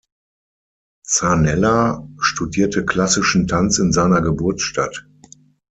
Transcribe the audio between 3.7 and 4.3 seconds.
in seiner